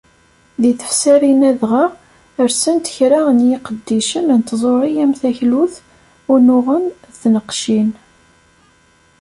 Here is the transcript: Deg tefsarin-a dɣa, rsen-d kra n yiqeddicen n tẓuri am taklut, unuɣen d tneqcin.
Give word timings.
Deg 0.61 0.75
tefsarin-a 0.79 1.51
dɣa, 1.59 1.85
rsen-d 2.47 2.85
kra 2.95 3.19
n 3.37 3.45
yiqeddicen 3.49 4.25
n 4.39 4.41
tẓuri 4.47 4.91
am 5.03 5.13
taklut, 5.21 5.73
unuɣen 6.33 6.85
d 7.11 7.13
tneqcin. 7.21 7.89